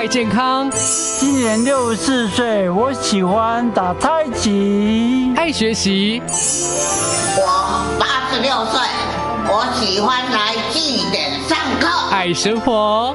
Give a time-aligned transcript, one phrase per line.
[0.00, 0.70] 爱健康，
[1.18, 5.30] 今年六十四岁，我喜欢打太极。
[5.36, 6.22] 爱学习，
[7.36, 8.80] 我八十六岁，
[9.44, 11.86] 我喜欢来祭点上课。
[12.10, 13.14] 爱生活，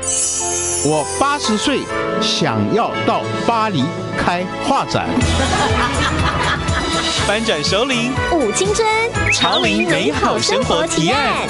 [0.85, 1.79] 我八十岁，
[2.21, 3.83] 想要到巴黎
[4.15, 5.07] 开画展。
[7.25, 8.87] 翻转首领舞青春，
[9.33, 11.47] 潮林美好生活提案。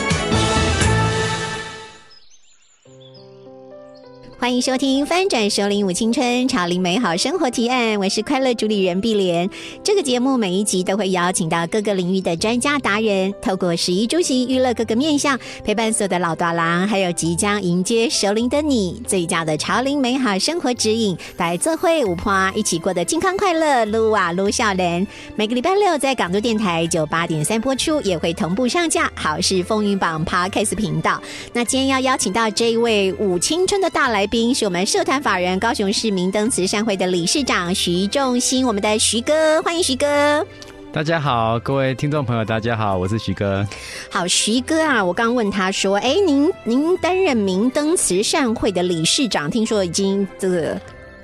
[4.46, 9.50] 欢迎收听《翻转首领舞青春潮林美好生活提案》，我是快乐主理人碧莲。
[9.84, 25.08] 这个节目每一集都会邀请到各个领域的专家达人，透过十一出行娱乐各个面向，陪伴所有的老大郎，还有即将迎接首领的你，最佳的潮林美好生活指引，来做会舞花一起过得健康快乐，撸啊撸笑人。
[25.36, 31.20] 每个礼拜六在港都电台九八点三播出，也会同步上架好事风云榜 Podcast 频道。
[31.52, 34.35] 那今天要邀请到这一位舞青春的大来宾。
[34.54, 40.46] 是我们社团法人高雄市明灯慈善会的理事长徐仲兴，我们的徐哥，欢迎徐哥。
[40.92, 43.66] 大家好，各位听众朋友，大家好，我是徐哥。
[44.10, 50.80] 好，徐哥啊，我刚问他说，哎，您您担任明灯慈善会的理事长，听说已经这个。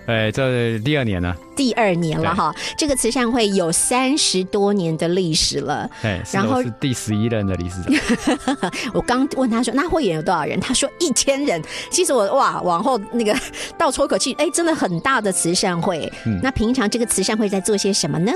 [0.08, 2.54] 哎，这第二年了，第二年了哈。
[2.76, 5.90] 这个慈善会有三十多年的历史了。
[6.02, 8.72] 哎，然后是第十一任的理事长。
[8.94, 10.60] 我刚问他说，那会员有多少人？
[10.60, 11.62] 他说一千人。
[11.92, 13.34] 其实我哇，往后那个
[13.78, 16.12] 倒抽口气，哎，真的很大的慈善会。
[16.26, 18.32] 嗯那平常这个慈善会在做些什么呢？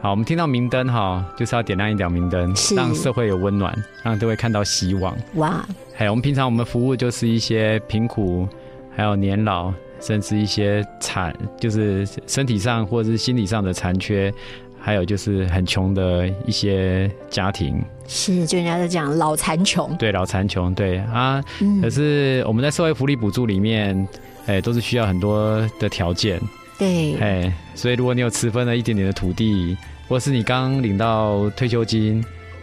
[0.00, 5.16] 好，我们听到明灯哈，就是要点亮一盏明灯，让社会有温暖，让各位看到希望。
[5.34, 8.48] 哇，还有我们平常我们服务就是一些贫苦，
[8.96, 9.72] 还有年老。
[10.02, 14.34] 甚至一些残，就是身体上或者是心理上的残缺，
[14.80, 21.40] 还有就是很穷的一些家庭，是就人家在讲老残穷，对老残穷，对啊，
[21.80, 24.06] 可是我们在社会福利补助里面，
[24.46, 26.40] 哎，都是需要很多的条件，
[26.76, 29.76] 对，哎，所以如果你有持分了一点点的土地，
[30.08, 32.22] 或是你刚领到退休金，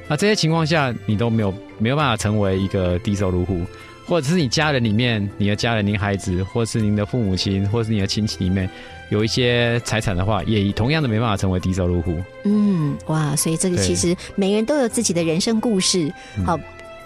[0.09, 3.61] 那这些情况下，你都没有没有办法成为一个低收入户。
[4.09, 8.67] 或者是你家人里面，你的家人、您孩子，或是您的父母亲，或是你的亲戚里面，
[9.09, 12.19] 有一些财产的话，也同样的没办法成为低收入户。
[12.43, 16.11] 嗯，哇，所以这个其实每个人都有自己的人生故事。
[16.43, 16.59] 好。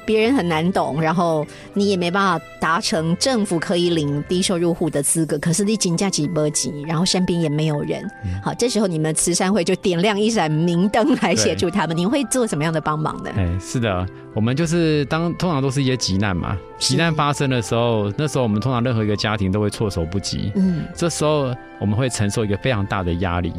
[0.05, 5.37] 别人很难懂，然后你也没办法达成政府可以领低收入户的资格。
[5.39, 8.09] 可是你紧价几波急，然后身边也没有人。
[8.43, 11.95] 好，这时候你们慈善会就点亮一盏明灯来协助他们。
[11.95, 13.31] 你会做什么样的帮忙呢？
[13.35, 20.51] 哎，是的，我们就是当通常都是一些急难嘛，急难发生的时候，那时候我们通常任何一个家庭都会措手不及。
[20.55, 23.53] 嗯，这时候我们会承受一个非常大的压力。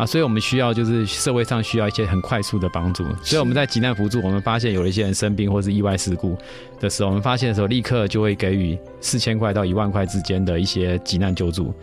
[0.00, 6.34] 啊，所以我们需要就是社会上需要一些很快速的帮助，所以我们在急难扶助，我们发现有一些人生病或是意外事故
[6.80, 11.74] 的时候，我们发现的时候，立刻就会给予四千块到一万块之间的一些急难救助。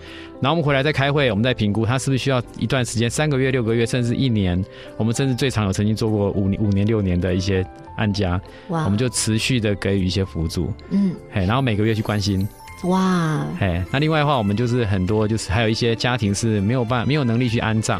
[0.41, 4.65] 然后我们回来再开会，我们再评估他是不是需要一段时间，三个月、六个月，甚至一年，
[4.97, 7.63] 我们甚至最长有曾经做过五年五年、六年的一些
[7.97, 12.47] 案家，哇，我们就持续的给予一些辅助，嗯，嘿，然后每个月去关心。
[12.83, 17.99] 哇，哎，那另外的话，我们就是很多，就是还有一些家庭是没有办没有能力去安葬，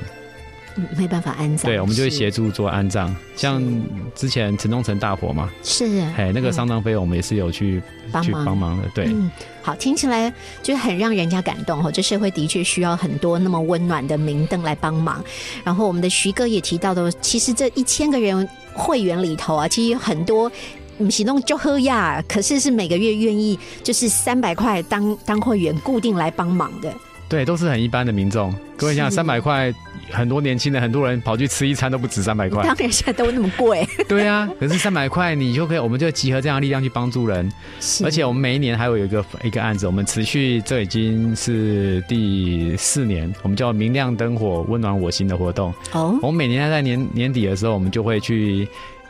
[0.95, 3.13] 没办法安葬，对，我们就会协助做安葬。
[3.35, 3.59] 像
[4.13, 7.81] 之前城中城大火嘛，是，哎，那个丧葬费我们也是有去
[8.21, 9.05] 去帮忙的，对。
[9.05, 9.31] 嗯，
[9.63, 11.91] 好，听起来就很让人家感动哈。
[11.91, 15.23] 这社会的确需要很多那么温暖的明灯来帮忙。
[15.63, 20.51] 然后我们的徐哥也提到的，其实这一千个人会员里头啊，其实有很多。
[20.99, 26.93] 嗯，行动就喝呀，可是是每个月愿意就是三百块当当会员固定来帮忙的。
[27.29, 28.55] 对，都是很一般的民众。
[28.77, 29.73] 各位想，三百块，
[30.11, 32.63] 很多年轻人，很多人跑去吃一餐都不止三百块。
[32.63, 33.85] 当然现在都那么贵。
[34.07, 37.51] 对啊，可是三百块你就可以，我们就集合这样的力量去帮助人。
[38.05, 45.73] 而且我们每一年还有一个一个案子，我们持续这已经是第四年，我们叫“明亮灯火，温暖我心”的活动。
[45.91, 46.17] 哦。
[46.21, 48.65] 我们每年在年年底的时候，我们就会去。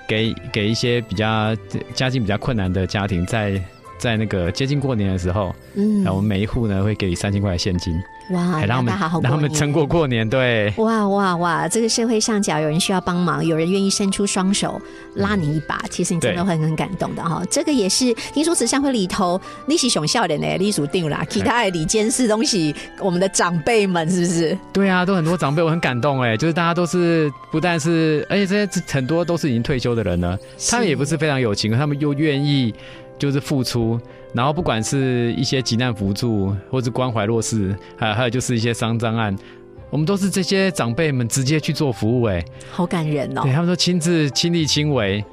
[0.08, 1.56] 给给一些比较
[1.94, 3.62] 家境比较困难的家庭，在
[3.98, 8.02] 在那个接近过年的时候，嗯，我们每一户呢会给三千块现金。
[8.32, 10.74] 哇，让他们让他们撑过过年，对。
[10.76, 11.66] 哇哇哇！
[11.66, 14.82] 这个社会上，只要有人需要帮忙，有人愿意伸出双手
[15.16, 17.42] 拉你一把，其实你真的会很感动的哈。
[17.50, 21.26] 这个也是听说慈善会里头，你是熊笑脸呢，隶属定啦。
[21.30, 24.58] 其他的里监视东西，我们的长辈们是不是？
[24.74, 30.38] 对啊，都很多长辈，我很感动哎，就是大家都是不但是，而且这些很多都是已经退休的人呢，
[30.70, 32.76] 他们也不是非常有情，他们又愿意
[33.18, 34.00] 就是付出。
[34.34, 39.36] 然后不管是一些急难扶助，或是关怀弱势，还还有就是一些丧葬案，
[39.90, 43.42] 我们都是这些长辈们直接去做服务，哎，好感人哦！
[43.44, 45.24] 对他们说亲自亲力亲为，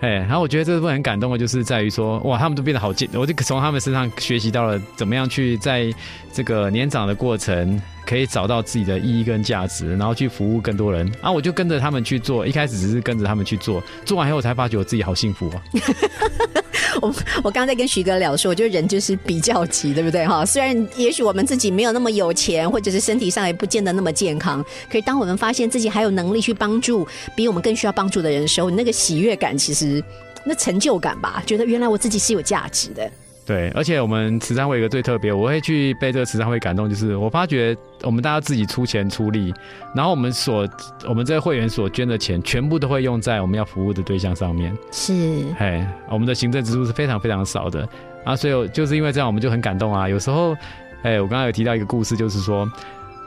[0.00, 5.90] 哎，然后我觉得这部分很感动的，就是在于说，哇，他们都变得好健，我就从他们身上学习到了怎么样去在
[6.32, 11.10] 这个年长的过程，可以找到自己的意义跟价值，然后去服务更多人。
[11.20, 15.62] 啊，我就跟着他们去做，一开始只是跟着他们去做，做完以后我才发觉我自己好幸福啊。
[17.02, 17.08] 我
[17.42, 20.46] 我刚刚在跟徐哥聊说，我觉得人就是比较级，对不对哈？
[20.46, 30.02] 虽然也许我们自己没有那么有钱，或者是身体上也不见得那么健康，可是当我们发现自己还有能力去帮助比我们更需要帮助的人的时候，那个喜悦感，其实
[30.44, 33.10] 那成就感吧，觉得原来我自己是有价值的。
[33.46, 39.52] 对，而且我们慈善会有一个最特别，我会去被这个慈善会感动，就是我发觉我们大家自己出钱出力，
[39.94, 40.66] 然后我们所
[41.06, 44.74] 我们这个会员所捐的钱，全部都会用在我们要服务的对象上面。
[44.90, 47.86] 是，哎，我们的行政支出是非常非常少的
[48.24, 50.08] 啊，所以就是因为这样，我们就很感动啊。
[50.08, 50.56] 有时候，
[51.02, 52.66] 哎，我刚刚有提到一个故事，就是说，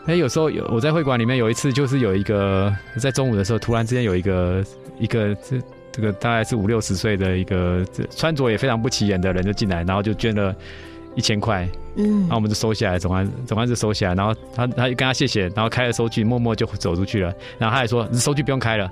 [0.07, 4.65] 哎，有时候有我在会馆里面有一次，就是有一个在中午的时候，突然之间有一个
[4.99, 5.37] 一个
[5.97, 6.01] 这。
[6.01, 7.83] 这个大概是五六十岁的一个
[8.15, 10.55] 穿着也非常不起眼的人就进来，然后就捐了
[11.15, 18.87] 一千块，嗯，然后我们就收下来，总安总安就收下来，然后他他就跟他谢谢，然后开了收据，默默就走出去了，然后他还说收据不用开了，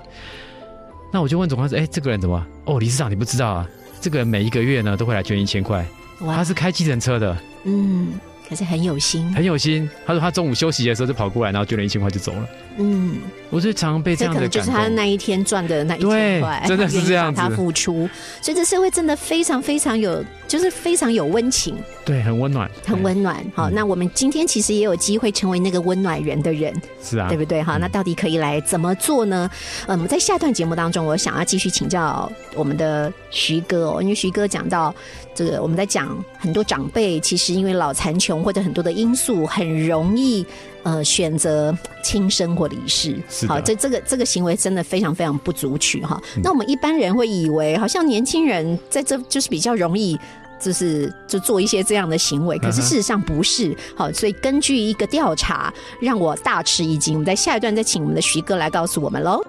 [1.13, 2.43] 那我就问总安说，哎，这个人怎么？
[2.65, 3.69] 哦，理事长你不知道啊？
[4.01, 5.85] 这个人每一个月呢都会来捐一千块，
[6.19, 8.13] 他是开计程车的，嗯。
[8.47, 9.89] 可是很有心，很有心。
[10.05, 12.49] 他说他中午休息的时候就跑过来，然后捐了一千块就走了。
[12.77, 13.17] 嗯，
[13.49, 17.39] 我就常常被这样的感就是他那一天赚的那一千块，真的是这样子。
[17.41, 18.07] 他付出，
[18.41, 21.75] 所以这社会真的非常非常有，就是非常有温情。
[22.03, 23.43] 对，很温暖，很温暖。
[23.53, 27.61] 好，那我们今天其实也有机会成为那个温暖人的人，是啊，对不对？
[27.61, 29.49] 好，那到底可以来怎么做呢？
[29.87, 34.93] 嗯，在下段节目当中，我想要继续请教我们的徐哥哦，因为徐哥讲到。
[35.37, 40.45] 这个我们在讲很多长辈，其实因为老残穷或者很多的因素，很容易
[40.85, 43.19] 呃选择轻生或离世。
[43.47, 46.21] 好，这这个这个行为真的非常非常不足取哈。
[46.41, 50.17] 那我们一般人会以为，好像年轻人在这就是比较容易，
[50.59, 53.75] 就是就做一些这样的行为，可是事实上不是。
[53.95, 57.15] 好，所以根据一个调查，让我大吃一惊。
[57.15, 59.43] 我们在下一段再请我们的徐哥来告诉我们喽。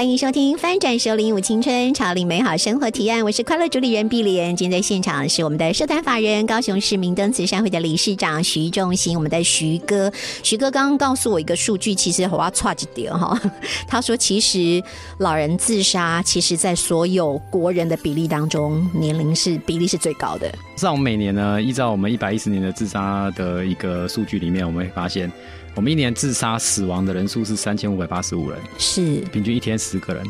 [0.00, 3.22] 欢迎收听翻转首领舞青春，潮领美好生活提案。
[3.22, 4.56] 我是快乐主理人碧莲。
[4.56, 10.10] 今天在现场是我们的社团法人高雄市明灯慈善会的理事长徐仲兴，我们的徐哥。
[10.42, 13.38] 徐哥刚刚告诉我一个数据，其实我要差几点哈。
[13.86, 14.82] 他说，其实
[15.18, 20.50] 老人自杀，其实在所有国人的比例当中，年龄是比例是最高的。
[20.76, 25.30] 像我们每年呢，依照我们一百一十年的自杀的一个数据里面，我们会发现。
[25.74, 30.24] 我们一年自杀死亡的人数是三千五百八十五人，是平均一天十个人。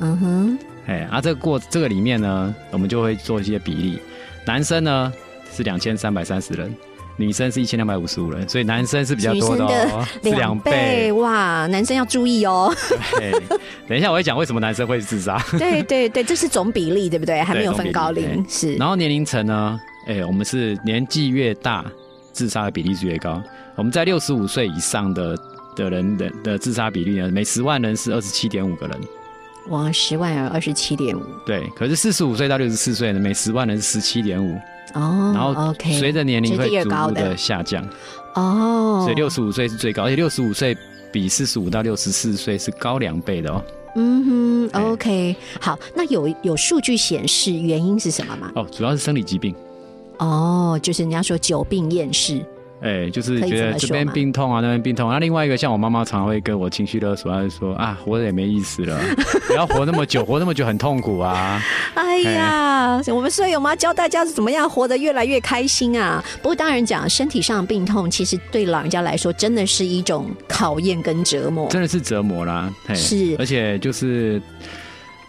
[0.00, 3.98] 嗯哼，哎，啊，这个过这个里面呢，我们就会做一些比例。
[4.46, 5.12] 男生呢
[5.54, 6.74] 是两千三百三十人，
[7.16, 11.66] 女生是一千两百五十五人，所以男生是比较多的哦，两倍哇！
[11.68, 12.74] 男生要注意哦。
[13.16, 13.32] 对，
[13.88, 15.42] 等一下我会讲为什么男生会自杀。
[15.58, 17.40] 对对对，这是总比例对不对？
[17.42, 18.74] 还没有分高龄是。
[18.74, 19.80] 然后年龄层呢？
[20.06, 21.84] 哎，我们是年纪越大，
[22.32, 23.42] 自杀的比例是越高。
[23.76, 25.36] 我们在六十五岁以上的
[25.74, 29.00] 的人的的自杀比例呢，每十万人是二十七点五个人。
[29.68, 31.22] 哇，十万人二十七点五。
[31.46, 34.54] 对，可是四十五岁到六十四岁呢，每十万人是十七点五。
[34.94, 35.32] 哦。
[35.34, 37.86] 然后随着年龄会逐步的下降。
[38.34, 39.00] 哦。
[39.04, 40.76] 所以六十五岁是最高，而且六十五岁
[41.12, 43.64] 比四十五到六十四岁是高两倍的哦。
[43.94, 48.50] 嗯哼，OK，好，那有有数据显示原因是什么吗？
[48.54, 49.54] 哦，主要是生理疾病。
[50.18, 52.44] 哦，就是人家说久病厌世。
[52.82, 55.10] 哎，就是觉得这边病痛啊，那边病痛。
[55.10, 59.00] 那另外一个，像我妈妈常常会跟我情绪勒索，她就说啊，活着也没意思了，
[59.46, 61.62] 不要活那么久，活那么久很痛苦啊。
[61.94, 66.22] 哎呀，我们舍友妈教大家是怎么样活得越来越开心啊。
[66.42, 72.72] 不过当然讲，身体上的病痛，其实对老人家来说，真的是一种考验跟折磨，真的是折磨啦。
[72.94, 74.42] 是，而且就是。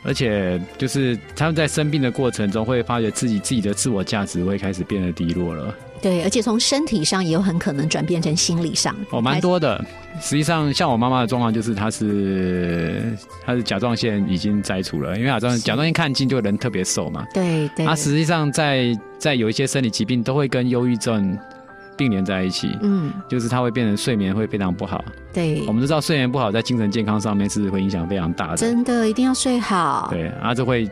[0.05, 5.73] 而且就是他们在生病的过程中，会发觉自己自己的自我价值会开始变得低落了。
[6.03, 8.95] 对，而且从身体上也有很可能转变成心理上。
[9.09, 9.83] 哦，蛮多的。
[10.21, 17.25] 实际上，像我妈妈的状况，就是她是她是甲状腺已经摘除了，因为甲状甲状腺看近就人特别瘦嘛。
[17.33, 17.85] 对对。
[17.85, 21.35] 她实际上在在有一些生理疾病都会跟忧郁症。
[21.95, 25.05] 并联在一起，嗯，就是它会变成睡眠会非常不好。
[25.31, 28.57] 对，我们都知道睡眠不好在精神健康上面是会影响非常大的。
[28.57, 30.07] 真的，一定要睡好。
[30.09, 30.89] 对，啊，这会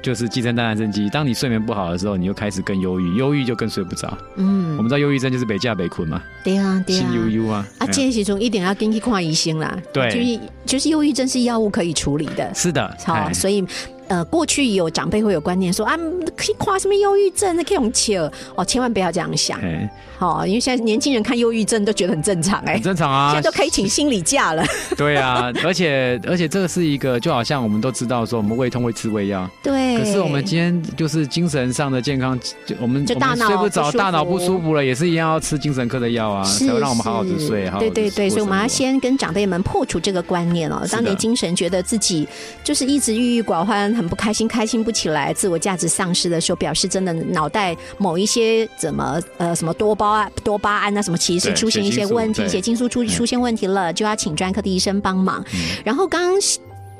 [0.00, 1.08] 就是寄生蛋蛋生机。
[1.10, 4.16] 当你睡眠不好的时候，你就开始更忧郁，忧郁就更睡不着。
[4.36, 6.22] 嗯，我们知道忧郁症就是北架北困嘛。
[6.44, 6.98] 对啊，对啊。
[6.98, 7.66] 心悠悠啊。
[7.78, 9.76] 啊，这些中一定要跟去看医生啦。
[9.92, 12.52] 对，就是就是忧郁症是药物可以处理的。
[12.54, 12.96] 是的。
[13.04, 13.64] 好，所以。
[14.08, 15.96] 呃，过去有长辈会有观念说啊，
[16.36, 18.18] 可以夸什么忧郁症，那可以用切
[18.56, 19.58] 哦，千万不要这样想。
[20.22, 24.64] 哎，好，因为现在年轻人看忧郁症都觉得很正常，哎，很正常啊，现在都可以请心理假了。
[24.96, 29.48] 对啊，而且而且这个是一个，就好像我们都知道说，我们胃痛会吃胃药。
[29.62, 29.98] 对。
[29.98, 37.68] 可是我们今天就是精神上的健康，就我们就大脑睡不着，大脑不舒服了，也是一样要吃精神科的药啊，才会让我们好好的睡。
[37.78, 40.86] 对对对，所以我们要先跟长辈们破除这个观念哦。
[40.90, 42.26] 当你精神觉得自己
[42.62, 55.44] 就是一直郁郁寡欢，很不开心，开心不起来，自我价值丧失的时候，表示真的脑袋某一些怎么呃什么多巴多巴胺啊什么，其实是出现一些问题，血清素出出现问题了，就要请专科的医生帮忙。
[55.84, 56.40] 然后刚刚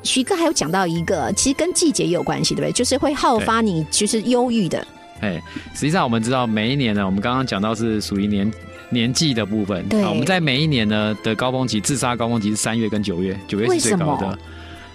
[0.03, 2.73] 徐哥还有讲到一个，其实跟季节也有关系，对不对？
[2.73, 4.87] 就是会好发你就是忧郁的。
[5.21, 5.41] 哎，
[5.75, 8.53] 实际上我们知道每一年呢，我们刚刚讲到是属于年
[8.91, 9.87] 年纪的部分。
[9.89, 14.39] 对，我们在每一年呢的高峰期，自杀高峰期是三月跟九月，九月是最高的。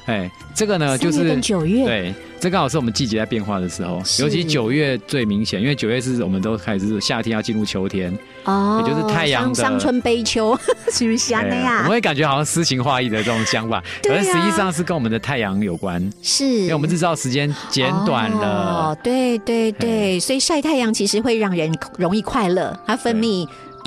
[0.08, 10.58] 哎，这个呢就是九月，对，这刚好是我们季节在变化的时候，尤其九月最明显，因为九月是我们都开始夏天要进入秋天，哦，也就是太阳的伤春悲秋，
[10.92, 11.80] 是不是那样？
[11.80, 23.46] 我们会感觉好像诗情画意的这种想法，可是实际上是跟我们的太阳有关，是，因为我们日照时间减短了，哦，对对对，所以晒太阳其实会让人容易快乐，它分泌。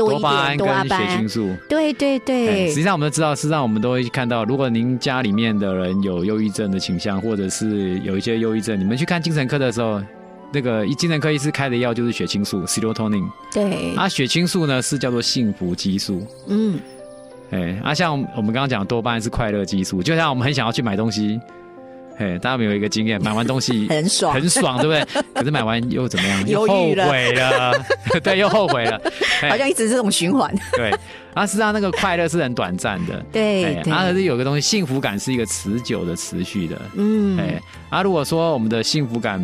[0.09, 2.69] 多巴胺跟血清素，对对对。
[2.69, 10.01] 实际上我们都知道，实际上我们都会看到，如果您家里面的人有忧郁症的倾向，或者是有一些忧郁症，你们去看精神科的时候，
[10.53, 13.25] 那个一精神科医师开的药就是血清素 （serotonin）。
[13.53, 13.95] 对。
[13.95, 16.27] 啊，血清素呢是叫做幸福激素。
[16.49, 16.79] 嗯。
[17.51, 21.41] 哎，啊，像我们刚刚讲多巴胺是快乐激素，就像我们很想要去买东西。
[22.21, 23.21] 哎，大家有没有一个经验？
[23.25, 25.23] 买完东西 很爽，很爽，对不对？
[25.35, 26.47] 可是买完又怎么样？
[26.47, 27.73] 又后悔了，
[28.23, 29.01] 对，又后悔了，
[29.49, 30.55] 好像一直是这种循环。
[30.77, 30.93] 对，
[31.33, 37.59] 啊，实际上那个快乐是很短暂的，对，啊，可是有个东西，幸福感是一个持久的、持续的，嗯，哎，
[37.89, 39.41] 啊，如果说我们的幸福感，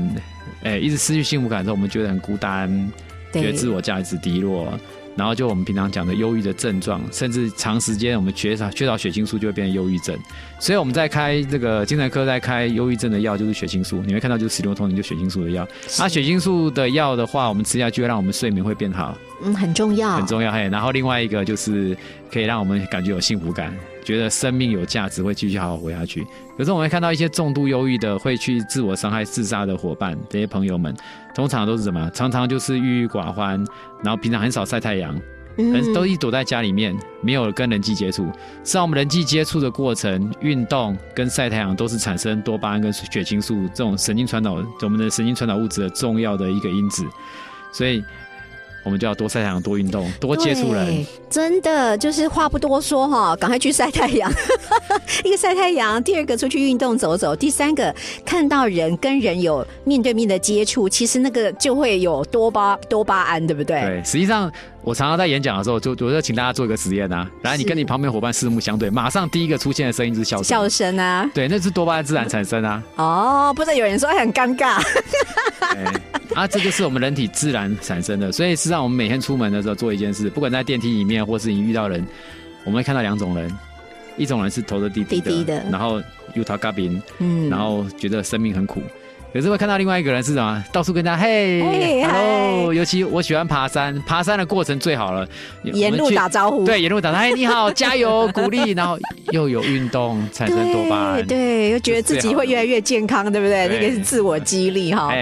[0.62, 2.92] 哎，一直失去幸福感的时候，我们觉得很孤单，
[3.32, 4.78] 觉得自我价值低落。
[5.16, 10.16] 然后就我们平常讲的忧郁的症状，甚至长时间我们缺少缺少血清素就会变成忧郁症。
[10.60, 15.66] 所以我们在开这个精神科在开忧郁症的药就是血清素，你会看到就是使用通，就血清素的药。
[15.98, 20.52] 那血清素的药的话，我们吃下去会让我们睡眠会变好，嗯，很重要，很重要。
[20.52, 21.96] 嘿，然后另外一个就是
[22.30, 23.76] 可以让我们感觉有幸福感。
[24.04, 26.24] 觉得生命有价值，会继续好好活下去。
[26.56, 30.94] 可是我们会看到一些重度忧郁的，会去自我伤害、自杀的伙伴，这些朋友们，
[31.34, 32.08] 通常都是什么？
[32.14, 33.58] 常常就是郁郁寡欢，
[34.04, 35.20] 然后平常很少晒太阳，
[35.58, 38.26] 嗯，都一躲在家里面，没有跟人际接触。
[38.26, 47.04] 实际上，我们人际接触的过程、运动跟晒太阳，都是产生多巴胺跟血清素这种神经传导，我们的神经传导物质的重要的一个因子。
[47.72, 48.04] 所以。
[48.86, 51.04] 我们就要多晒太阳、多运动、多接触人。
[51.28, 54.32] 真的就是话不多说哈，赶快去晒太阳。
[55.24, 57.92] 一个晒太阳，第二个出去运动走走，第三个
[58.24, 63.80] 看到人跟人有面对面的接触，其实那个就会有多巴多巴胺，对不对？
[63.80, 64.50] 对，实际上
[64.86, 70.44] 我常常在演讲的时候，就我就请大家做一个实验啊，然后你跟你旁边伙伴四目相对，马上第一个出现的声音就是笑声。
[70.44, 72.80] 笑声啊，对，那是多巴胺自然产生啊。
[72.94, 74.80] 哦，不是有人说很尴尬。
[76.36, 82.06] 啊，这就是我们人体自然产生的，所以是让我们每天出门的时候做一件事，不管在电梯里面或是你遇到人，
[82.62, 83.52] 我们会看到两种人，
[84.16, 86.00] 一种人是头的低低的，然后
[86.34, 88.80] 有他嘎宾，嗯，然后觉得生命很苦。
[89.36, 90.64] 可是会看到另外一个人是什么？
[90.72, 91.62] 到处跟他嘿
[92.02, 92.72] ，hello。
[92.72, 95.28] 尤其我喜欢爬山，爬山的过程最好了。
[95.62, 98.98] 沿路打招呼，对，沿路打招呼，你好，加油， 鼓励，然后
[99.32, 103.68] 又有运动，产生多巴胺，对，又觉得自己会越来越健康，对不对？
[103.68, 105.12] 那个是自我激励哈。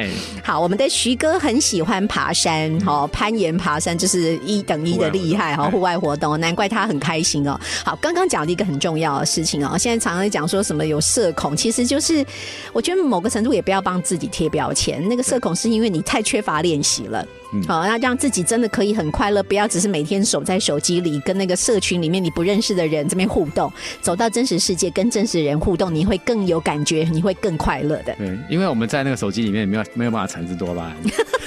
[0.45, 7.59] 好，我们的徐哥很喜欢爬山，哈，攀岩、爬山就是一等一的厉害哈，户外活动，难怪他很开心哦。
[7.85, 12.25] 好，刚刚讲了一个很重要的事情哦，现在常常讲说什么有社恐，其实就是
[12.73, 14.04] 我觉得某个程度也不要帮。
[14.05, 17.27] 自己贴标签，那个社恐是因为你太缺乏练习了。
[17.69, 28.13] 好，那让自己真的可以很快乐，不要只是每天守在手机里，跟那个社群里面你不认识的人这边互动，走到真实世界跟真实人互动，你会更有感觉，你会更快乐的。
[28.17, 30.97] 对，因为我们在那个手机里面没有没有办法产生多巴胺，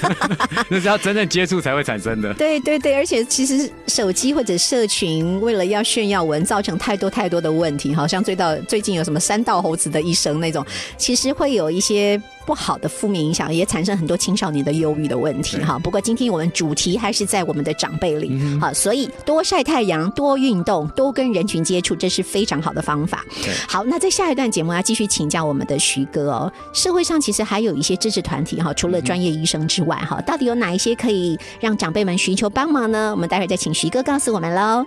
[0.70, 2.32] 那是要真正接触才会产生的。
[2.32, 10.64] 对对对，而且其实手机或者社群为了要炫耀文，造成太多太多的问题，好像最到最近有什么三道猴子的一生那种，
[10.96, 12.18] 其实会有一些。
[12.48, 15.78] 不好的负面影响，也产生很多青少年的忧郁的问题哈。
[15.78, 23.22] 不过今天我们主题还是在我们的长辈里好，所以多晒太阳、多运动、多跟人群接触，这是非常好的方法。
[23.68, 26.50] 好，那在下一段节目要继续请教我们的徐哥哦。
[26.72, 33.10] 社会上其实还有一些支持团体哈，除了专业医生之外哈，到底有哪一些可以让长辈们寻求帮忙呢？
[33.10, 34.86] 我们待会儿再请徐哥告诉我们喽。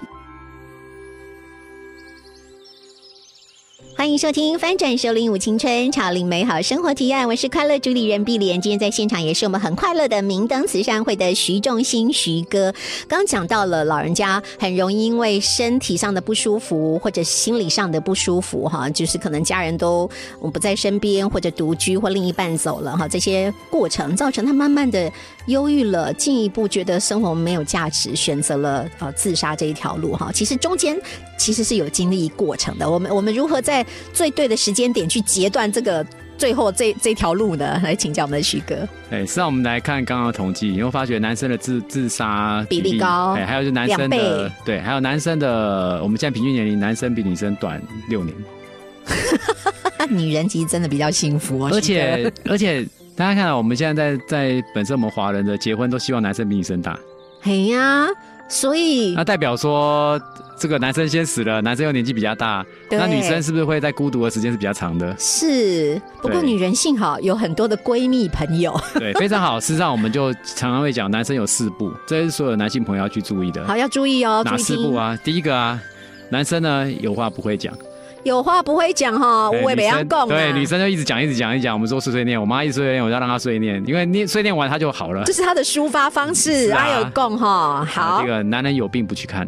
[4.01, 8.59] 欢迎收听《翻转首领舞青春，潮领美好生活提案》，我是快乐主理人碧莲。
[8.59, 12.73] 今天在现场也是我们很快乐的明灯慈善会的徐仲兴徐哥。
[13.07, 25.13] 刚讲到了老人家很容易因为身体上的不舒服，或者心理上的不舒服，哈，就是可能家人都我不在身边，或者独居，或另一半走了，哈，这些过程造成他慢慢的
[25.45, 30.31] 忧郁了，进一步觉得生活没有价值，选择了呃自杀这一条路，哈。
[30.33, 30.99] 其实中间
[31.37, 32.89] 其实是有经历过程的。
[32.89, 36.05] 我们我们如何在最对的时间点去截断这个
[36.37, 37.79] 最后这这条路呢？
[37.83, 38.75] 来请教我们的徐哥。
[39.11, 48.35] 哎，实际上我们来看刚刚的统计，你会发觉男生的自自杀比例高，哎，还有就男生的对，还有男生的，我们现在平均年龄，男生比女生短六年，
[50.09, 52.83] 女人其实真的比较幸福哦，而且 而且
[53.15, 56.97] 大家看到我们现在在在本身我们华人的结婚都希望男生比女生大，
[57.43, 58.07] 哎呀，
[58.51, 60.19] 所以那代表说
[60.57, 65.15] 这个男生先死了，男生又年纪比较大，对那女生是不是会在孤独的时间是比较长的？
[65.17, 69.57] 是不过女人幸好有很多的闺蜜朋友， 对，非常好。
[69.57, 73.65] 事实上，我们就常常会讲，男生有四步，这是所有男性朋友要去注意的。
[73.65, 75.17] 好要注意哦，哪，四步啊？
[75.23, 75.81] 第一个啊，
[76.29, 77.73] 男生呢有话不会讲，
[78.23, 81.73] 有话不会讲哈，我也没要女生讲啊，对，女生就一直讲，一直讲，一直讲。
[81.73, 85.33] 我们说碎碎念，我妈一直碎碎念，我就要让她碎念，因为念碎念完她就好了这。
[85.33, 89.47] 是她的抒发方式，她有供哈，好这，个男人有病不去看，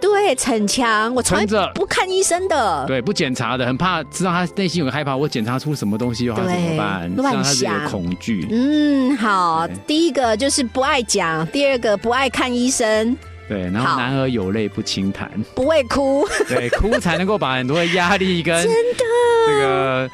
[0.00, 7.10] 对，逞强，我从来不看医生的，对，不检查的，很怕知道他内心有个害怕，我检查出什么东西的话怎么办？
[7.16, 8.46] 乱想恐惧。
[8.50, 13.16] 嗯，好，第一个就是不爱讲，第二个不爱看医生，
[13.48, 19.04] 对，然后男儿有泪不轻弹，不会哭，对，哭才能够把很多的压力跟 真的
[19.46, 20.10] 这个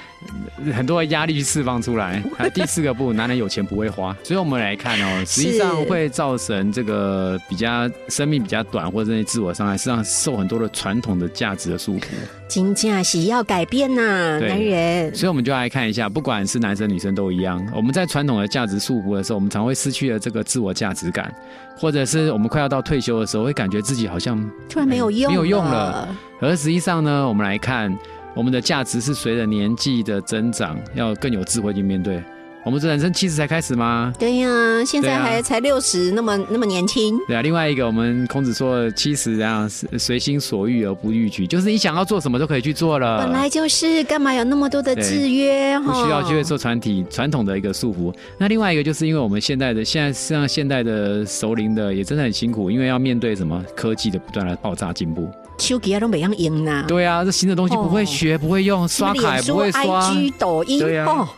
[0.64, 2.22] 呃很多的压力去释放出来。
[2.54, 12.04] 第四个步，男人有钱不会花，所以我们来看哦， 实际上会造成这个比较生命比较短或者是自我伤害，实际上受很多的传统的价值的束缚。
[12.48, 21.32] 金价喜要改变呐、对男人所以我们就来看一下，不管是男生女生都一样，我们在传统的价值束缚的时候，我们常会失去了这个自我价值感，
[21.76, 24.36] 或者是我们快要到退休的时候，会感觉自己好像
[24.68, 26.08] 突然没有用，没有用了。
[26.40, 27.96] 而实际上呢，我们来看，
[28.34, 32.22] 我们的价值是随着年纪的增长，要更有智慧去面对。
[32.62, 34.12] 我们这人生七十才开始吗？
[34.18, 39.66] 对呀、现在还才六十，那么那么年轻，对啊，另外一个我们孔子说的七十啊，
[39.98, 43.16] 随心所欲而不逾矩，就是你想要做什么都可以去做了。
[43.16, 45.80] 本来就是，干嘛有那么多的制约？
[45.80, 48.14] 不需要去哈受传体传统的一个束缚。
[48.36, 55.26] 那另外一个就是因为我们现在的现在实际上现代的熟龄的也真的很辛苦，因为要面对什么科技的不断的爆炸进步。
[55.60, 60.10] 手机啊都没样用呐，对啊，这新的东西不会学，不会用，刷卡也不会刷。
[60.10, 61.28] IG、抖音，对啊哦，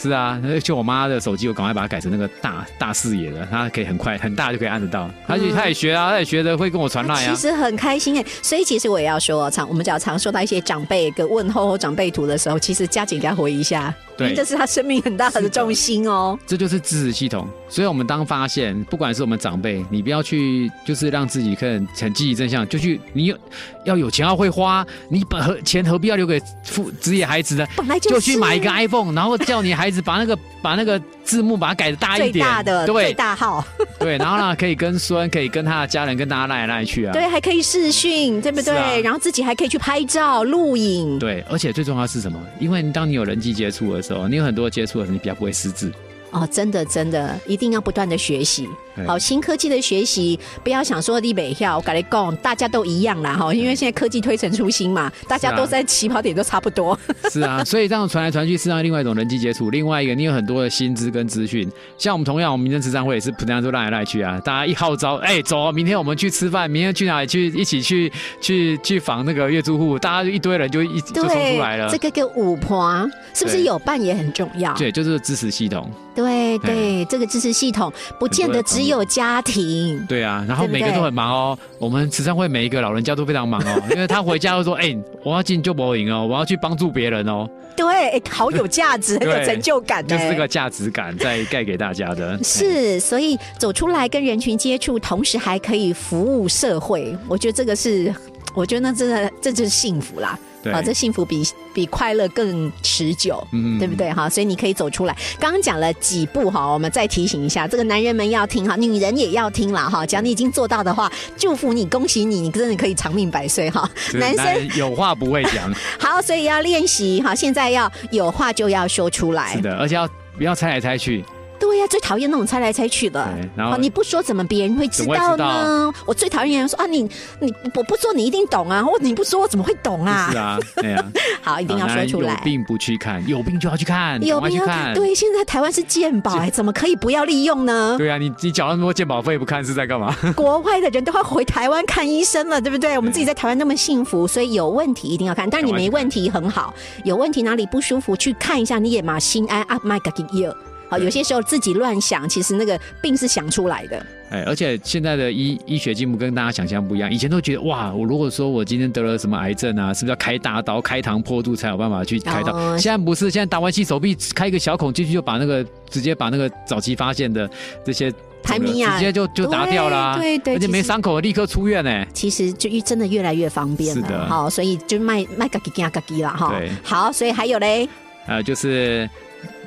[0.00, 5.10] 是啊，就我妈的手机，我赶快把它改成那个大大视野的，它可以很快很大就可以按得到。
[5.26, 7.34] 而且她也学啊，她也学的会跟我传赖啊。
[7.34, 16.38] 其实很开心哎，所以其实我也要说，常我们只要常收到一些长辈的问候或长辈图的时候，其实加紧给他回一下，因为对这是他生命很大的重心哦。
[16.46, 17.46] 这就是支持系统。
[17.68, 23.36] 所以，我们当发现，不管是我们长辈，你不要去，就是让自己很很积极正向，就去你有
[23.84, 27.66] 要有钱要会花，你本何钱何必要留给父职业孩子呢？
[27.76, 33.64] 本来就就去买一个 iPhone，然后叫你孩子把那个把那个字幕把它改的大一点最，大的最对大号，
[33.98, 37.12] 对，然后呢可以跟孙，可以跟他的家人跟大家赖来赖去啊。
[37.12, 38.76] 对，还可以视讯，对不对？
[38.76, 42.40] 啊然后自己还可以去拍照、录影，对，而且最重要是什么？
[42.58, 45.92] 因为当你有人际接触的时候，你有很多接触的时候，你比较不会失智。
[46.30, 48.68] 哦，真的真的，一定要不断的学习。
[48.96, 56.98] 对好，新科技的学习，不要想说立北跳，我跟你讲，大家都一样啦哈，因为现在科技推陈出新嘛，大家都在起跑点都差不多。
[57.30, 59.70] 是啊，所以这样传来传去，是让另外一种人际接触。
[59.70, 64.40] 另外一个，你有很多的薪资跟资讯，像我们同样，我们民政慈善会也是不断就赖来赖去啊。
[64.44, 67.46] 大家一号召，哎、走，明天我们去吃饭，明天去哪里去？
[67.50, 71.88] 一起去去去访那个月租户，大家就一堆人就一就冲出来了。
[71.90, 74.72] 这个跟五婆是不是有伴也很重要？
[74.74, 75.90] 对，就是支持系统。
[76.20, 80.04] 对对，这个支持系统不见得只有家庭。
[80.08, 81.58] 对啊，然后每个都很忙哦。
[81.78, 87.48] 我们慈善会每一个老人家都非常忙哦， 因为他回家会说：“哎、我要进救博营哦，我要去帮助别人哦。
[87.76, 90.08] 对，哎好有价值，很有成就感”呢。
[90.08, 92.34] 就是这个价值感在盖给大家的。
[92.34, 98.14] 哎是，所以走出来跟人群接触，同时还可以服务社会，我觉得这个是，
[98.54, 100.38] 我觉得那真的这就是幸福啦。
[100.62, 101.42] 对啊，这幸福比
[101.72, 104.12] 比快乐更持久，嗯对不对？
[104.12, 105.16] 哈，所以你可以走出来。
[105.38, 110.04] 刚刚讲了几步哈，我们再提醒一下，这个男人们要听哈，女人也要听啦哈。
[110.04, 113.88] 只要你已经做到的话，祝福你，恭喜你，你真的可以长命百岁哈。
[114.14, 119.60] 男生人有话不会讲， 好，所以要练习哈，现在要有话就要说出来是。
[119.60, 121.24] 的，而且要不要猜来猜去。
[121.60, 123.24] 对呀、最讨厌那种猜来猜去的。
[123.54, 125.92] 然后哦你不说怎么别人会知道呢？
[126.06, 127.02] 我最讨厌人说啊，你
[127.38, 130.28] 你我不说你一定懂啊，或你不说我怎么会懂啊？
[130.32, 131.04] 是啊， 对啊，
[131.42, 132.32] 好，一定要啊说出来。
[132.34, 134.94] 有病不去看，有病就要去看，有没有赶快去看。
[134.94, 137.94] 对，现在台湾是健保哎，怎么可以不要利用呢？
[137.98, 140.16] 对啊，你你缴那么多健保费不看是在干嘛？
[140.34, 142.96] 国外的人都要回台湾看医生了，对不对？
[142.96, 145.48] 我们自己在台湾那么幸福，所以有问题一定要看。
[145.48, 150.54] 但是你没问题很好，有问题哪里不舒服去看一下，你也嘛心安啊，麦克给药。
[150.90, 154.04] 好，有些时候自己乱想，其实那个病是想出来的。
[154.30, 162.52] 哎，而且现在的医医学进步跟大家想象不一样，以前都觉得哇，我如果说我今天得了什么癌症啊，是不是要开大刀、开膛破肚才有办法去开刀？
[162.52, 162.76] 哦。
[162.78, 167.48] 现在不是，现在打完气手臂开一个小孔进去，就把那个直接把那个早期发现的
[167.84, 168.94] 这些排名啊。
[168.94, 174.26] 直接就就拿掉啦、对对对而且没伤口立刻出院呢、其实就真的越来越方便了，是的。
[174.26, 176.56] 好，所以就卖卖嘎叽嘎嘎叽了哈。
[176.56, 176.70] 对。
[176.84, 177.88] 好，所以还有嘞，
[178.28, 179.10] 呃，就是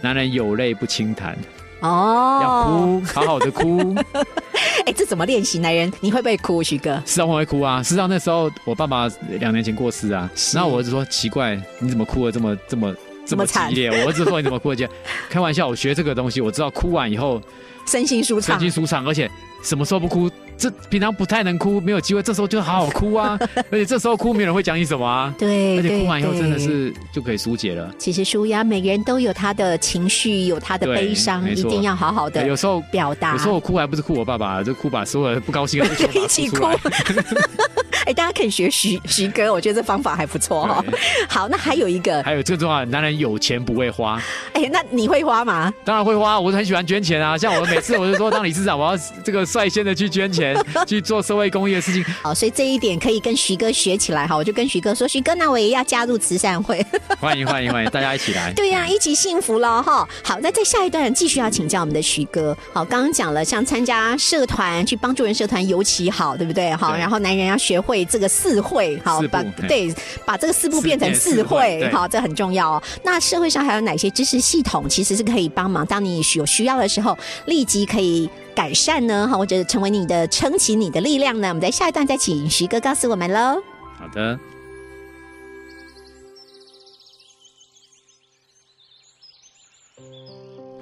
[0.04, 1.34] 男人有泪不轻弹，
[1.80, 3.96] 哦要哦，哭，好好的哭。
[4.86, 5.60] 哎，这怎么练习？
[5.60, 7.02] 男人你会不会哭，徐哥？
[7.06, 9.08] 是啊我会哭啊，事实上那时候我爸爸
[9.39, 12.94] 两年前过世啊，是然后我儿子说奇怪，你怎么哭的这么这么
[13.26, 14.04] 这么惨激烈？
[14.04, 14.89] 我儿子说你怎么哭的？
[15.32, 17.42] 开玩笑，我学这个东西，我知道哭完以后
[17.88, 18.84] 身心舒畅身心。
[18.84, 19.32] 舒畅，而且
[19.63, 20.30] 什么时候不哭？
[20.58, 23.38] 这平常不太能哭，没有机会，这时候就好好哭啊！
[23.70, 25.34] 而且这时候哭，没有人会讲你什么啊。
[25.38, 27.94] 对，而且哭完以后真的是就可以疏解了。
[27.98, 33.34] 其实舒压，每个人都有他的情绪，有他的悲伤，一定要好好的有时候表达。
[33.34, 36.78] 有时候我哭还不是哭我爸爸，就哭把所有的不高兴的都一起出来。
[38.06, 44.22] 哎，大家可以学徐徐哥，我觉得这方法还不错哈、对好，那还有一个，还有最重要的，男人有钱不会花，
[44.54, 45.74] 哎，那你会花吗？
[45.86, 47.38] 当然会花，我很喜欢捐钱啊。
[47.38, 52.04] 像我每次我就说当理事长，我要这个率先的去捐钱，去做社会公益的事情。
[52.22, 54.36] 好，所以这一点可以跟徐哥学起来哈。
[54.36, 56.86] 我就跟徐哥说，徐哥，那我也要加入慈善会。
[57.20, 58.52] 欢迎欢迎欢迎，大家一起来。
[58.54, 60.08] 对呀、一起幸福了哈。
[60.24, 62.56] 好，那在下一段继续要请教我们的徐哥。
[62.74, 66.74] 好，刚刚讲了，像参加社团去帮助人社团尤其好，对不对？
[66.76, 69.93] 好，然后男人要学会这个四会，好把对
[70.25, 72.84] 把这个四部变成四会四会，好，这很重要哦。
[73.03, 78.29] 那社会上还有哪些知识系统其实是可以帮忙，当你有需要的时候，立即可以。
[78.56, 81.47] 改善呢，哈，或者成为你的撑起你的力量呢？
[81.47, 83.60] 我们在下一段再请徐哥告诉我们喽。
[83.97, 84.38] 好的。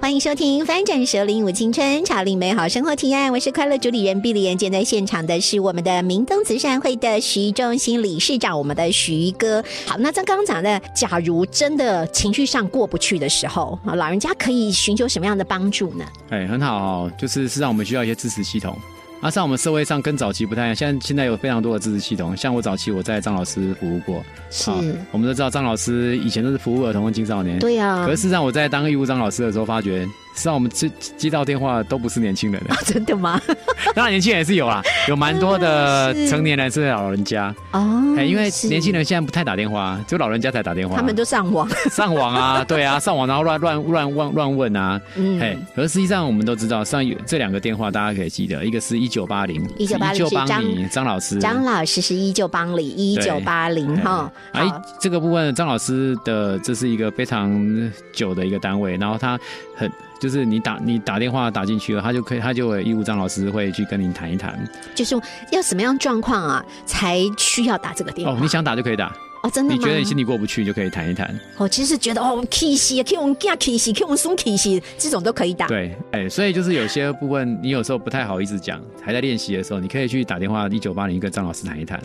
[0.02, 4.58] 欢迎收听《翻转首领舞青春，潮领美好生活提案》，我是快乐主理人碧莲。
[4.58, 9.62] 今天在现场的是我们的明灯慈善会的徐忠心理事长，我们的徐哥。
[9.86, 16.04] 好，那在刚刚讲的，假如真的情绪上过不去的时候，啊，老人家可以寻求什么样的帮助呢？
[16.30, 18.76] 哎，很好哦，就是是让我们需要一些支持系统。
[19.22, 22.36] 啊，像我们社会上跟早期不太一样，现在现在有非常多的支持系统。
[22.36, 24.76] 像我早期我在张老师服务过，是啊
[25.12, 33.40] 我们都知道张老师以前都是服务儿童跟青少年，对啊可是事实上我在当义务张老师的时候，发觉实际上我们接接到电话都不是年轻人的， 真的吗？
[33.94, 45.40] 当然年轻人也是有啊， 有蛮多的成年人是老人家，哦哎，因为年轻人现在不太打电话，只有老人家才打电话，他们都上网，上网啊，对啊，上网然后乱乱乱乱乱问啊，嗯。
[45.40, 59.38] 哎，可是实际上我们都知道，上有这两个电话大家可以记得，一个是一九八零，1980旧是张张老师，张老师是依旧帮里一九八零哈，哎好，这个部分张老师的这是一个非常久的一个单位，然后他
[59.76, 59.90] 很
[60.22, 64.56] 就是你打你打电话打进去了，他就可以他就有义务张老师会去跟您谈一谈。
[64.94, 68.32] 就是要什么样状况啊，才需要打这个电话？
[68.32, 69.78] 哦，你想打就可以打，哦，真的吗？
[69.78, 71.38] 你觉得你心里过不去就可以谈一谈。
[71.56, 75.66] 我其实觉得哦，K 戏，可以用 K K 戏，可以用松 K 戏，这种都可以打。
[75.66, 82.00] 对，哎，所以就是有些部分你有时候不太好意思讲，还在练习的时候，你可以去打电话一九八零跟张老师谈一谈。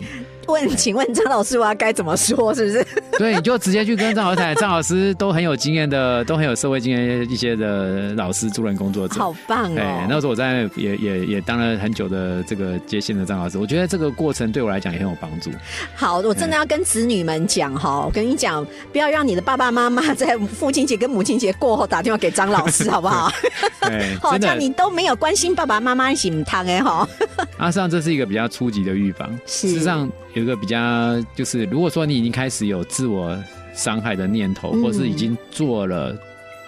[0.48, 2.54] 问，请问张老师，我要该怎么说？
[2.54, 2.86] 是不是？
[3.18, 9.20] 对，你就直接去跟张老师谈，张老师都很有经验的，都很有社会经验一些的老师、助人工作者。
[9.20, 10.06] 好棒哎，哦！
[10.08, 15.50] 那时候我在也也也当了很久的这个接线的张老师，我觉得这个过程对我来讲也很有帮助。
[15.94, 23.30] 好，我真的要跟子女们讲哈，我跟你讲，不要让你的爸爸妈妈在父亲节跟母亲节过后打电话给张老师，好不好？
[23.80, 27.06] 哎， 好，真的，这样你都没有关心爸爸妈妈洗唔汤哎哈。
[27.58, 29.28] 阿啊上这是一个比较初级的预防。
[29.44, 33.36] 事实上有一个比较就是，如果说你已经开始有自我
[33.74, 36.16] 伤害的念头，嗯或是已经做了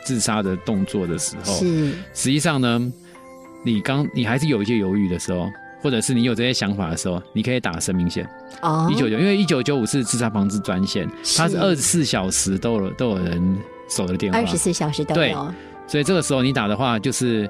[0.04, 2.92] 自杀的动作的时候，是实际上呢，
[3.64, 5.48] 你刚你还是有一些犹豫的时候，
[5.82, 8.28] 或者是你有这些想法的时候，你可以打生命线。
[8.62, 8.88] 哦。
[8.90, 15.54] 一九九，因为一九九五是自杀防治专线，它是是二十四小时都有都有人守的电话，二十四小时都对有。
[15.86, 17.48] 所以这个时候你打的话，就是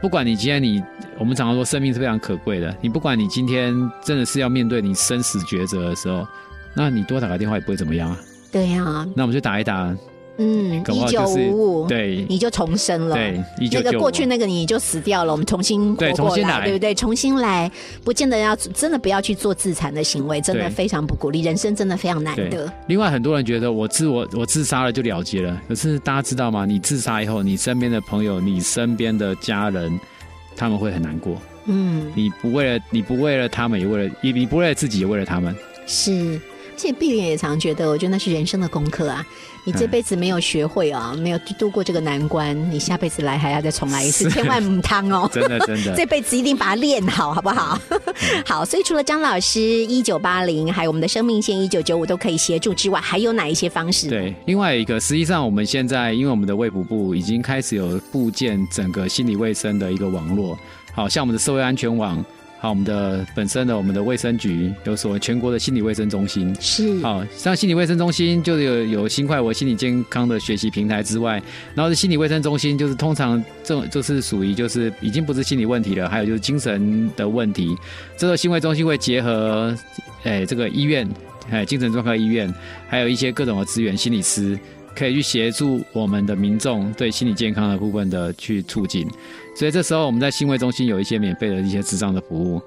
[0.00, 0.82] 不管你今天你
[1.18, 6.26] 我们常常说生命是非常可贵的，你不管你今天真的是要面对你生死抉择的时候，
[6.74, 8.18] 那你多打个电话也不会怎么样啊。
[8.52, 9.94] 对呀、那我们就打一打，
[10.38, 13.16] 嗯，一九五五，对你就重生了。
[13.16, 16.94] 对，那个过去那个你就死掉了，我们重新活过来，重新来对不对？
[16.94, 17.70] 重新来，
[18.04, 26.66] 不见得要真的不要去做自残的行为，真的非常不鼓励，人生真的非常难得。，另外很多人觉得我自我我自杀了就了结了，可是大家知道吗？
[26.66, 29.98] 你自杀以后，你身边的朋友、你身边的家人，
[30.54, 31.36] 他们会很难过。
[31.64, 35.56] 嗯，你不为了你不为了他们，也为了你你不为了自己，也为了他们。
[35.86, 36.40] 是。
[36.76, 39.26] 而且碧莲也常觉得，我觉得那是人生的功课啊！
[39.64, 45.26] 你这辈子没有学会啊，没有度过这个难关，你下辈子来还要再重来一次，千万唔汤哦！
[45.32, 47.80] 真的真的 这辈子一定把它练好，好不好？
[48.44, 60.58] 好，所以除了张老师一九八零，还有我们的生命线一九九五都可以协助之外，还有哪一些方式？，对，另外一个，实际上我们现在因为我们的卫福部已经开始有部建整个心理卫生的一个网络，
[60.92, 62.22] 好像我们的社会安全网，
[62.66, 71.40] 好，我们的本身的我们的卫生局有所谓全国的心理卫生中心，是好，像心理卫生中心就有有新快活心理健康的学习平台之外，
[71.76, 77.76] 然后是心理卫生中心，就是通常这种就是属于就是已经不是心理问题了，还有就是精神的问题。
[78.16, 79.72] 这个心卫中心会结合，
[80.24, 81.08] 诶、这个医院，
[81.48, 82.52] 哎，精神专科医院，
[82.88, 84.58] 还有一些各种的资源，心理师
[84.96, 89.06] 可以去协助我们的民众对心理健康的部分的去促进。
[89.54, 92.60] 所以这时候我们在新卫中心有一些免费的一些智障的服务。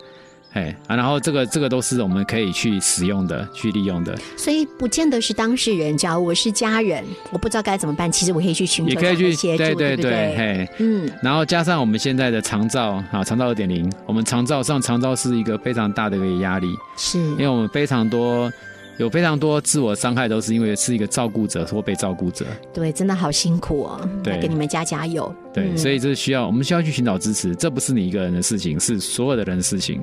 [0.54, 10.36] 哎啊，然后这个这个都是我们可以去使用的、去利用的，所以不见得是当事人，假如我是家人，我不知道该怎么办，其实我可以去寻求也可以去协助，对对对？
[10.36, 18.52] 嘿，嗯，然后加上我们现在的长照啊，长照二点零，我们长照上长照是一个非常大的一个压力，是因为我们非常多
[18.99, 25.33] 有非常多自我伤害都是因为是一个照顾者或被照顾者，对，真的好辛苦哦，对来给你们加加油。
[25.53, 30.01] 对，嗯所以这需要我们需要去寻找支持，这不是你一个人的事情，是所有的人的事情，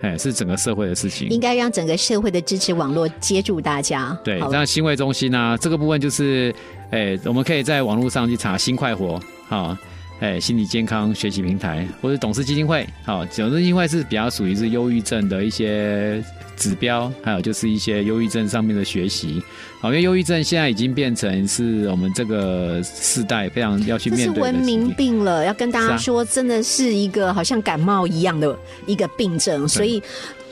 [0.00, 1.28] 哎，是整个社会的事情。
[1.28, 4.18] 应该让整个社会的支持网络接住大家。
[4.24, 6.54] 对，好像新卫中心啊，这个部分就是，
[6.92, 9.78] 哎、我们可以在网络上去查新快活，啊，
[10.20, 16.24] 哎、心理健康学习平台，或者董事基金会，好、董事基金会是比较属于是忧郁症的一些
[16.60, 19.42] 指标，还有就是一些忧郁症上面的学习，
[19.80, 24.94] 好、因为忧郁症现在已经变成是我们这个世代非常要去面对的事文明。
[24.94, 28.54] 病了，要跟大家说，真的是一个好像感冒一样的
[28.86, 30.00] 一个病症，所以。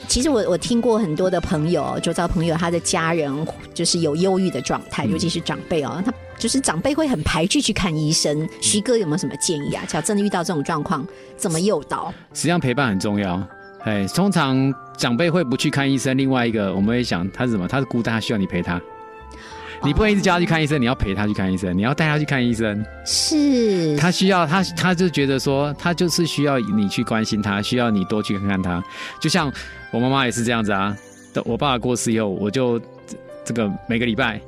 [0.07, 3.31] 其实我我听过很多的朋友，周遭朋友他的家人
[3.75, 8.41] 就是有忧郁的状态，嗯尤其是长辈哦，他就是长辈会很排拒去看医生。
[8.41, 9.83] 嗯徐哥有没有什么建议啊？
[9.87, 11.05] 假如真的遇到这种状况，
[11.37, 12.11] 怎么诱导？
[12.33, 13.47] 实际上陪伴很重要。
[13.83, 17.67] 哎，通常长辈会不去看医生，另外一个我们会想他是什么？
[17.67, 18.79] 他是孤单，他需要你陪他。
[19.81, 22.85] 你不能一直叫他去看医生，你要陪他去看医生，你要带他去看医生。
[23.05, 28.83] 是他需要他，他就觉得说，他就是需要你去关心他，需要你多去看看他。
[29.21, 29.49] 就像
[29.91, 30.93] 我妈妈也是这样子啊。
[31.45, 33.15] 我爸爸过世以后，我就这
[33.45, 34.41] 这个每个礼拜，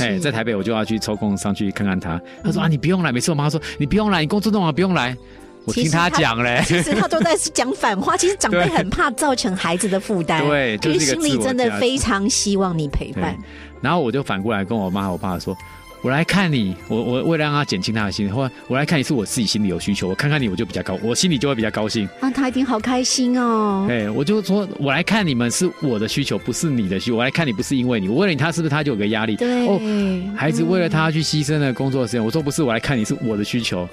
[0.00, 2.20] 哎，在台北我就要去抽空上去看看他。
[2.44, 3.10] 他说啊，你不用来。
[3.10, 5.16] 每次我妈说你不用来，你工作弄好不用来。
[5.64, 6.62] 我听他讲嘞。
[6.66, 8.16] 其实他都在讲反话。
[8.16, 13.36] 其实长辈很怕造成孩子的负担，对可就是心里真的非常希望你陪伴。，
[13.80, 15.56] 然后我就反过来跟我妈、我爸说
[16.02, 22.08] ：“我来看你，我我为了让他减轻他的心理，或者我来看你是我自己心里有需求，我看看你我就比较高，我心里就会比较高兴。
[22.20, 23.86] 啊，他一定好开心哦。
[23.90, 27.16] 哎，我就说我来看你们是我的需求，不是你的需求。
[27.16, 29.36] 我来看你不是因为你，我问了你，他是不是他就有个压力？
[29.36, 29.80] 对，哦，
[30.36, 33.88] 孩子为了他去牺牲了工作时间，我说不是，我来看你是我的需求，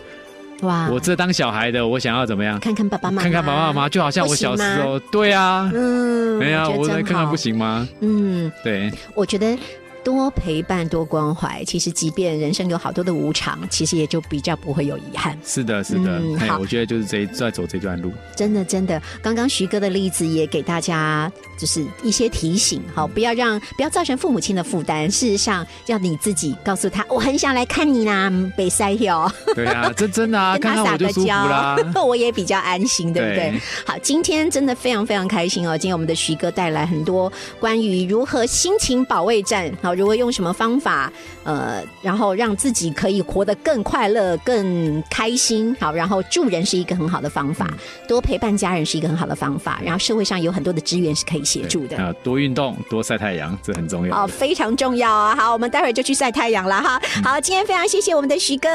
[0.62, 2.60] 哇，我这当小孩的，我想要怎么样？
[2.60, 7.88] 看看爸爸妈妈，看看爸爸妈妈，就好像我小时候，对啊，嗯，没有，我来看看不行吗？
[8.00, 9.58] 嗯，对，我觉得。
[10.06, 15.36] 多陪伴，多关怀，其实即便人生有好多的无常，其实也就比较不会有遗憾。
[15.44, 18.14] 是的，是的嗯，好，哎我觉得就是这在走这段路。
[18.36, 25.10] 真的，真的，刚刚徐哥的例子也给大家就是一些提醒，好，不要让不要造成父母亲的负担。
[25.10, 33.62] 事实上，要你自己告诉他，我很想来看你啦，北塞哟，对啊，这真的啊， 跟看他撒个看我 我也比较安心，对不对对？
[33.88, 35.76] 好，今天真的非常非常开心哦！
[35.76, 41.12] 今天我们的徐哥带来很多关于如何心情保卫战，好，如何用什么方法，
[41.44, 47.78] 呃，然后让自己可以活得更快乐、更开心，好，然后助人是一个很好的方法，嗯
[48.08, 51.98] 多陪伴家人是一个很好的方法，然后社会上有很多的资源是可以协助的。
[51.98, 54.24] 啊，多运动，多晒太阳，这很重要。
[54.24, 55.36] 哦，非常重要啊！
[55.36, 57.02] 好，我们待会儿就去晒太阳了哈。
[57.18, 58.70] 嗯好，今天非常谢谢我们的徐哥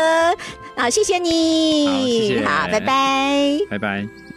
[0.75, 3.59] 啊，谢谢你，好谢谢好，拜拜。
[3.69, 4.30] 拜拜。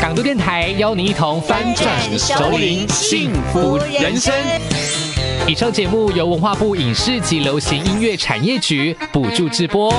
[0.00, 4.32] 港都电台邀您一同翻转熟龄幸福人生。
[5.46, 9.92] 以上节目由文化部影视及流行音乐产业局补助直播。